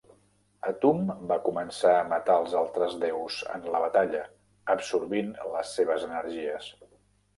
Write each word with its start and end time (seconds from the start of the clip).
Atum 0.69 1.11
va 1.31 1.35
començar 1.47 1.91
a 1.97 2.07
matar 2.13 2.37
els 2.43 2.55
altres 2.63 2.97
déus 3.05 3.37
en 3.57 3.69
la 3.75 3.83
batalla, 3.87 4.25
absorbint 4.77 5.31
les 5.57 5.77
seves 5.81 6.09
energies. 6.13 6.73